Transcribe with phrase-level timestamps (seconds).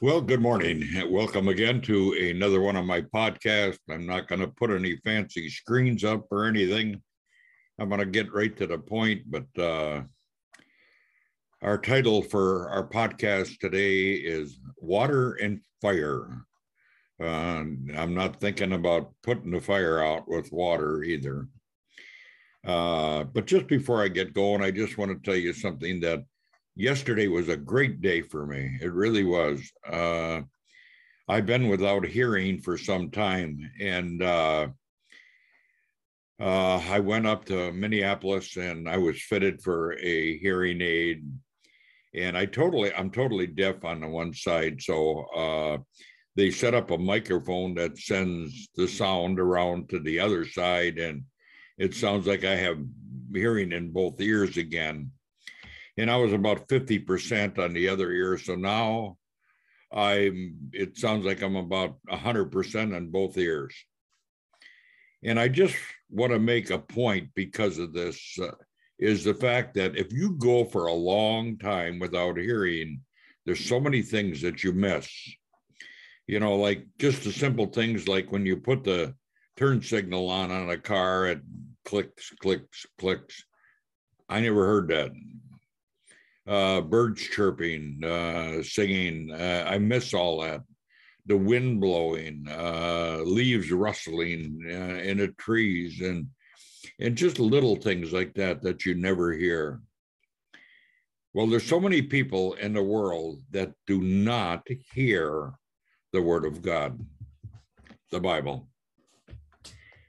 [0.00, 0.84] Well, good morning.
[1.10, 3.80] Welcome again to another one of my podcasts.
[3.90, 7.02] I'm not going to put any fancy screens up or anything.
[7.80, 10.02] I'm going to get right to the point, but uh,
[11.62, 16.44] our title for our podcast today is Water and Fire.
[17.20, 17.64] Uh,
[17.96, 21.48] I'm not thinking about putting the fire out with water either.
[22.64, 26.22] Uh, but just before I get going, I just want to tell you something that
[26.78, 28.78] yesterday was a great day for me.
[28.80, 29.60] It really was.
[29.86, 30.42] Uh,
[31.28, 34.68] I've been without hearing for some time, and uh,
[36.40, 41.28] uh, I went up to Minneapolis and I was fitted for a hearing aid.
[42.14, 44.80] And I totally, I'm totally deaf on the one side.
[44.80, 45.78] So uh,
[46.36, 50.98] they set up a microphone that sends the sound around to the other side.
[50.98, 51.24] And
[51.76, 52.78] it sounds like I have
[53.34, 55.10] hearing in both ears again
[55.98, 58.38] and I was about 50% on the other ear.
[58.38, 59.18] So now
[59.92, 63.74] I'm, it sounds like I'm about 100% on both ears.
[65.24, 65.74] And I just
[66.08, 68.52] want to make a point because of this uh,
[69.00, 73.00] is the fact that if you go for a long time without hearing,
[73.44, 75.10] there's so many things that you miss.
[76.28, 79.14] You know, like just the simple things like when you put the
[79.56, 81.40] turn signal on on a car, it
[81.84, 83.42] clicks, clicks, clicks.
[84.28, 85.10] I never heard that
[86.48, 89.30] uh, birds chirping, uh, singing.
[89.32, 90.62] Uh, I miss all that.
[91.26, 96.28] The wind blowing, uh, leaves rustling uh, in the trees, and
[96.98, 99.80] and just little things like that that you never hear.
[101.34, 105.52] Well, there's so many people in the world that do not hear
[106.12, 106.98] the word of God,
[108.10, 108.68] the Bible.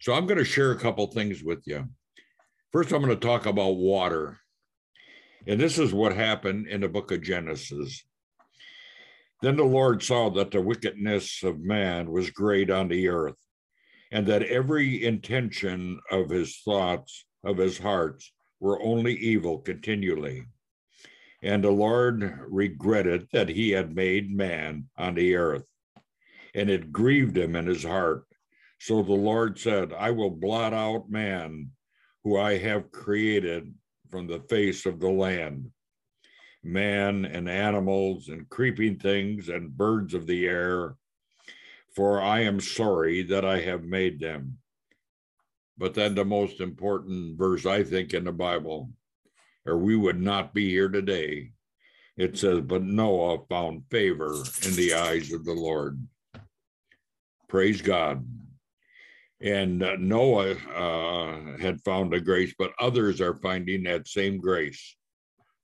[0.00, 1.88] So I'm going to share a couple things with you.
[2.72, 4.38] First, I'm going to talk about water.
[5.46, 8.02] And this is what happened in the book of Genesis.
[9.42, 13.36] Then the Lord saw that the wickedness of man was great on the earth,
[14.10, 20.46] and that every intention of his thoughts, of his hearts, were only evil continually.
[21.42, 25.66] And the Lord regretted that he had made man on the earth,
[26.54, 28.24] and it grieved him in his heart.
[28.78, 31.72] So the Lord said, I will blot out man,
[32.22, 33.74] who I have created
[34.14, 35.72] from the face of the land.
[36.62, 40.94] Man and animals and creeping things and birds of the air,
[41.96, 44.58] for I am sorry that I have made them.
[45.76, 48.88] But then the most important verse, I think, in the Bible,
[49.66, 51.50] or we would not be here today.
[52.16, 54.32] It says, But Noah found favor
[54.64, 56.00] in the eyes of the Lord.
[57.48, 58.24] Praise God.
[59.40, 64.96] And uh, Noah uh, had found a grace, but others are finding that same grace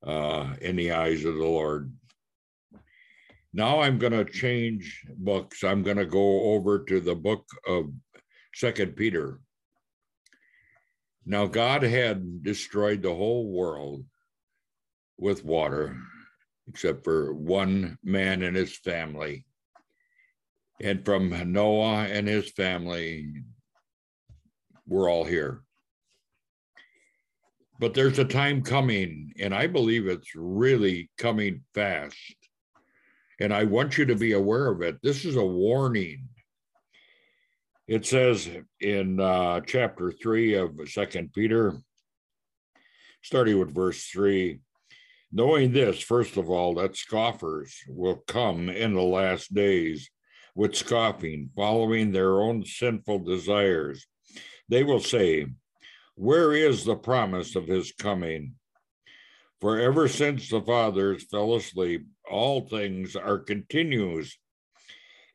[0.06, 1.92] uh, in the eyes of the Lord.
[3.53, 5.64] Now I'm going to change books.
[5.64, 7.91] I'm going to go over to the book of
[8.54, 9.41] Second Peter.
[11.26, 14.04] Now God had destroyed the whole world
[15.19, 15.97] with water,
[16.69, 19.44] except for one man and his family.
[20.80, 23.32] And from Noah and his family,
[24.91, 25.62] we're all here.
[27.78, 32.17] But there's a time coming, and I believe it's really coming fast.
[33.39, 34.99] And I want you to be aware of it.
[35.03, 36.28] This is a warning.
[37.87, 41.72] It says in uh, chapter three of Second Peter,
[43.22, 44.61] starting with verse three,
[45.33, 50.11] knowing this, first of all, that scoffers will come in the last days
[50.57, 54.05] with scoffing, following their own sinful desires
[54.70, 55.47] they will say,
[56.14, 58.54] Where is the promise of his coming?
[59.60, 64.38] For ever since the fathers fell asleep, all things are continuous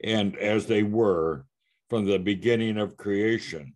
[0.03, 1.45] and as they were
[1.89, 3.73] from the beginning of creation.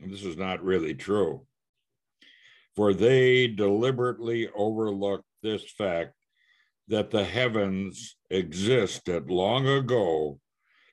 [0.00, 1.46] And this is not really true.
[2.76, 6.14] For they deliberately overlooked this fact
[6.88, 10.38] that the heavens existed long ago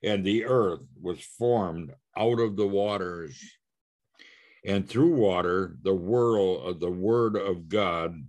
[0.04, 3.40] and the earth was formed out of the waters
[4.68, 8.22] and through water the world of the word of God.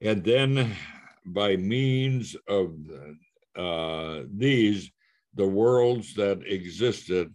[0.00, 0.76] And then
[1.24, 2.74] by means of
[3.54, 4.90] uh, these,
[5.34, 7.32] the worlds that existed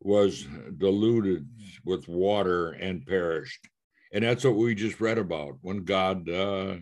[0.00, 0.44] was
[0.76, 1.48] diluted
[1.84, 3.68] with water and perished.
[4.12, 6.76] And that's what we just read about when God uh,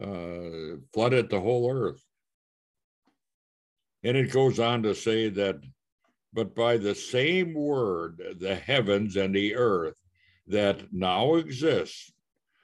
[0.00, 2.02] uh, flooded the whole earth.
[4.02, 5.60] And it goes on to say that
[6.32, 9.96] but by the same word, the heavens and the earth
[10.46, 12.12] that now exist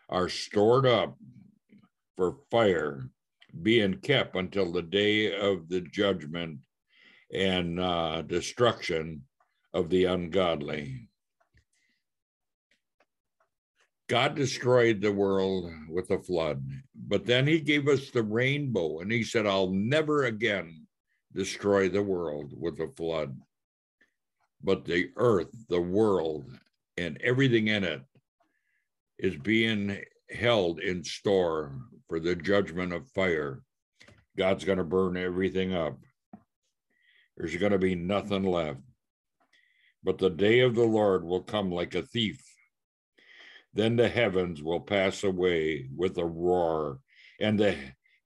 [0.08, 1.16] are stored up
[2.16, 3.08] for fire
[3.62, 6.58] being kept until the day of the judgment
[7.32, 9.22] and uh, destruction
[9.72, 11.08] of the ungodly.
[14.08, 16.62] God destroyed the world with a flood,
[16.94, 20.86] but then he gave us the rainbow and he said, I'll never again
[21.34, 23.36] destroy the world with a flood.
[24.64, 26.46] But the earth, the world,
[26.96, 28.00] and everything in it
[29.18, 29.98] is being
[30.30, 31.78] held in store
[32.08, 33.62] for the judgment of fire.
[34.38, 35.98] God's going to burn everything up.
[37.36, 38.80] There's going to be nothing left.
[40.02, 42.42] But the day of the Lord will come like a thief.
[43.74, 47.00] Then the heavens will pass away with a roar,
[47.38, 47.76] and the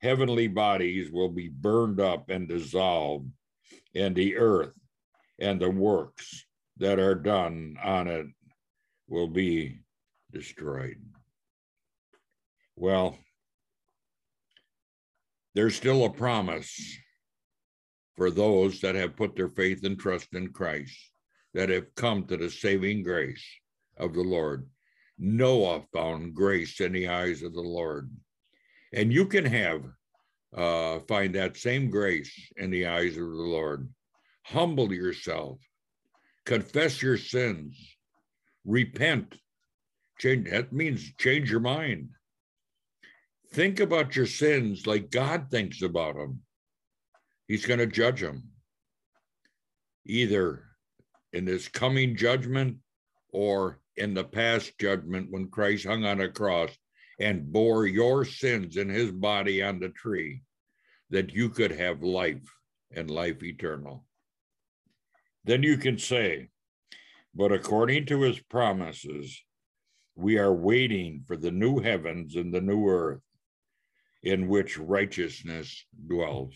[0.00, 3.29] heavenly bodies will be burned up and dissolved,
[3.93, 4.73] and the earth
[5.38, 6.44] and the works
[6.79, 8.26] that are done on it
[9.08, 9.81] will be
[10.32, 11.00] destroyed.
[12.76, 13.19] Well,
[15.55, 16.99] there's still a promise
[18.17, 20.96] for those that have put their faith and trust in Christ,
[21.55, 23.44] that have come to the saving grace
[23.96, 24.69] of the Lord.
[25.19, 28.11] Noah found grace in the eyes of the Lord.
[28.93, 29.82] And you can have,
[30.56, 33.88] uh, find that same grace in the eyes of the Lord.
[34.49, 35.59] Humble yourself,
[36.47, 37.97] confess your sins,
[38.65, 39.35] repent.
[40.19, 42.09] Change, that means change your mind.
[43.53, 46.41] Think about your sins like God thinks about them.
[47.47, 48.45] He's going to judge them
[50.06, 50.65] either
[51.35, 52.79] in this coming judgment
[53.35, 56.71] or in the past judgment when Christ hung on a cross
[57.21, 60.43] and bore your sins in his body on the tree,
[61.11, 62.49] that you could have life
[62.91, 64.06] and life eternal.
[65.49, 66.50] Then you can say,
[67.35, 69.43] but according to his promises,
[70.15, 73.23] we are waiting for the new heavens and the new earth
[74.23, 76.53] in which righteousness dwells.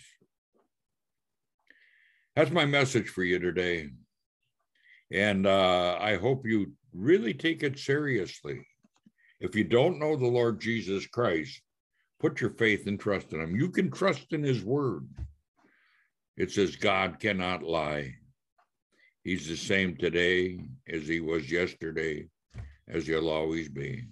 [2.37, 3.89] That's my message for you today.
[5.11, 8.61] And uh, I hope you really take it seriously.
[9.41, 11.62] If you don't know the Lord Jesus Christ,
[12.21, 13.56] put your faith and trust in him.
[13.56, 15.09] You can trust in his word.
[16.37, 18.17] It says God cannot lie.
[19.25, 20.59] He's the same today
[20.89, 22.29] as he was yesterday,
[22.89, 24.05] as he'll always be.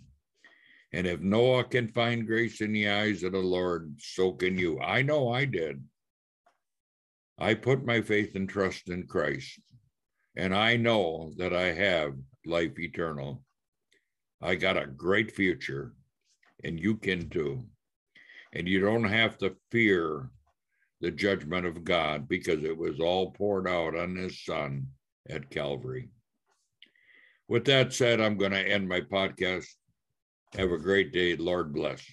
[0.93, 4.81] And if Noah can find grace in the eyes of the Lord, so can you.
[4.81, 5.83] I know I did.
[7.39, 9.59] I put my faith and trust in Christ,
[10.37, 12.15] and I know that I have
[12.47, 13.43] life eternal.
[14.41, 15.93] I got a great future,
[16.63, 17.65] and you can too.
[18.53, 20.31] And you don't have to fear
[21.01, 24.87] the judgment of God because it was all poured out on his son
[25.29, 26.11] at Calvary.
[27.49, 29.67] With that said, I'm going to end my podcast.
[30.55, 31.37] Have a great day.
[31.37, 32.05] Lord bless.